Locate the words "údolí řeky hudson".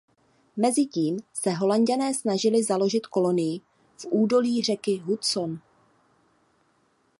4.09-5.59